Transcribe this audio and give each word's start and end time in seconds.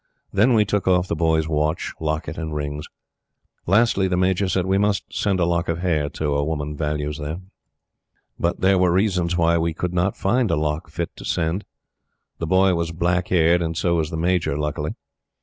Then 0.33 0.55
we 0.55 0.65
took 0.65 0.87
off 0.87 1.07
The 1.07 1.15
Boy's 1.15 1.47
watch, 1.47 1.93
locket, 1.99 2.35
and 2.35 2.55
rings. 2.55 2.87
Lastly, 3.67 4.07
the 4.07 4.17
Major 4.17 4.49
said: 4.49 4.65
"We 4.65 4.79
must 4.79 5.03
send 5.15 5.39
a 5.39 5.45
lock 5.45 5.69
of 5.69 5.77
hair 5.77 6.09
too. 6.09 6.33
A 6.33 6.43
woman 6.43 6.75
values 6.75 7.19
that." 7.19 7.39
But 8.39 8.61
there 8.61 8.79
were 8.79 8.91
reasons 8.91 9.37
why 9.37 9.59
we 9.59 9.75
could 9.75 9.93
not 9.93 10.17
find 10.17 10.49
a 10.49 10.55
lock 10.55 10.89
fit 10.89 11.15
to 11.17 11.23
send. 11.23 11.65
The 12.39 12.47
Boy 12.47 12.73
was 12.73 12.91
black 12.91 13.27
haired, 13.27 13.61
and 13.61 13.77
so 13.77 13.93
was 13.93 14.09
the 14.09 14.17
Major, 14.17 14.57
luckily. 14.57 14.95